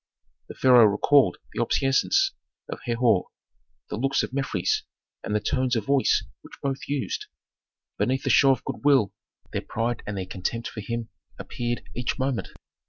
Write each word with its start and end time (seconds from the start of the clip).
The 0.47 0.55
pharaoh 0.55 0.87
recalled 0.87 1.37
the 1.53 1.61
obeisances 1.61 2.31
of 2.67 2.79
Herhor, 2.85 3.25
the 3.91 3.97
looks 3.97 4.23
of 4.23 4.31
Mefres, 4.33 4.81
and 5.23 5.35
the 5.35 5.39
tones 5.39 5.75
of 5.75 5.85
voice 5.85 6.23
which 6.41 6.57
both 6.63 6.87
used. 6.87 7.27
Beneath 7.99 8.23
the 8.23 8.31
show 8.31 8.49
of 8.49 8.63
good 8.65 8.83
will, 8.83 9.13
their 9.53 9.61
pride 9.61 10.01
and 10.07 10.17
their 10.17 10.25
contempt 10.25 10.69
for 10.69 10.81
him 10.81 11.09
appeared 11.37 11.87
each 11.93 12.17
moment. 12.17 12.47